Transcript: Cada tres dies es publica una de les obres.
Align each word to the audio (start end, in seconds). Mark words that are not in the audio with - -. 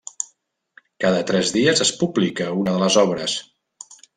Cada 1.03 1.19
tres 1.33 1.53
dies 1.57 1.83
es 1.87 1.93
publica 2.01 2.51
una 2.63 2.77
de 2.79 2.83
les 2.85 2.99
obres. 3.07 3.37